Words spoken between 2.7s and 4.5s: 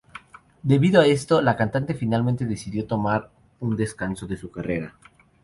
tomar un descanso de su